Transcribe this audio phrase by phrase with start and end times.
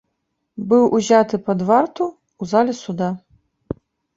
[0.69, 2.03] Быў узяты пад варту
[2.41, 3.09] ў зале суда.